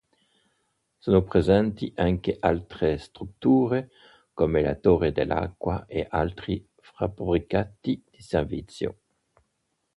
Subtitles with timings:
[0.97, 3.91] Sono presenti anche altre strutture
[4.33, 8.97] come la torre dell'acqua e altri fabbricati di servizio.